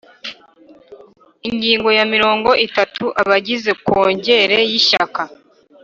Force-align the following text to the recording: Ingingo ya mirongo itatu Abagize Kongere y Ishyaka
Ingingo 1.49 1.89
ya 1.97 2.05
mirongo 2.13 2.49
itatu 2.67 3.03
Abagize 3.21 3.71
Kongere 3.85 4.57
y 4.69 4.73
Ishyaka 4.79 5.21